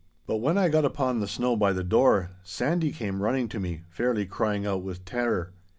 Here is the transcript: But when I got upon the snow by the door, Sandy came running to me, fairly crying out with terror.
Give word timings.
But 0.25 0.37
when 0.37 0.57
I 0.57 0.67
got 0.69 0.83
upon 0.83 1.19
the 1.19 1.27
snow 1.27 1.55
by 1.55 1.73
the 1.73 1.83
door, 1.83 2.31
Sandy 2.41 2.91
came 2.91 3.21
running 3.21 3.47
to 3.49 3.59
me, 3.59 3.83
fairly 3.91 4.25
crying 4.25 4.65
out 4.65 4.81
with 4.81 5.05
terror. 5.05 5.53